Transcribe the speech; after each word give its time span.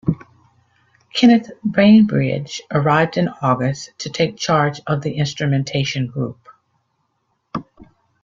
Kenneth 1.13 1.51
Bainbridge 1.63 2.63
arrived 2.71 3.17
in 3.17 3.27
August 3.43 3.91
to 3.99 4.09
take 4.09 4.35
charge 4.35 4.81
of 4.87 5.03
the 5.03 5.13
Instrumentation 5.13 6.07
Group. 6.07 6.47